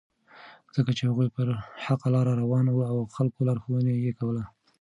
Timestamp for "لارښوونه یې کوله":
3.49-4.43